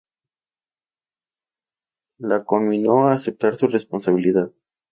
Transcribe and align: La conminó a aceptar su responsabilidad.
La 2.17 2.43
conminó 2.43 3.07
a 3.07 3.11
aceptar 3.11 3.55
su 3.55 3.67
responsabilidad. 3.67 4.51